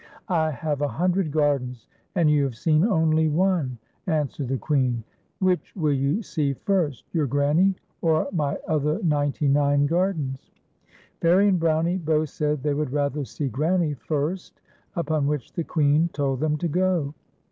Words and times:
"I 0.29 0.49
have 0.49 0.81
a 0.81 0.87
hundred 0.87 1.31
gardens, 1.31 1.85
and 2.15 2.27
you 2.27 2.43
have 2.45 2.55
seen 2.55 2.83
only 2.83 3.29
one," 3.29 3.77
answered 4.07 4.47
the 4.47 4.57
Queen. 4.57 5.03
"Which 5.37 5.75
will 5.75 5.93
you 5.93 6.23
see 6.23 6.53
first, 6.53 7.03
your 7.13 7.27
Grann\' 7.27 7.75
or 8.01 8.27
my 8.31 8.57
other 8.67 8.97
ninet\ 9.01 9.47
nine 9.47 9.85
gardens?" 9.85 10.49
Fairie 11.21 11.49
and 11.49 11.59
Brownie 11.59 11.97
both 11.97 12.29
said 12.29 12.63
they 12.63 12.73
would 12.73 12.91
rather 12.91 13.23
see 13.23 13.45
their 13.45 13.51
Granny 13.51 13.93
first, 13.93 14.59
upon 14.95 15.27
which 15.27 15.53
the 15.53 15.63
Queen 15.63 16.09
told 16.11 16.39
them 16.39 16.57
to 16.57 16.67
go. 16.67 17.13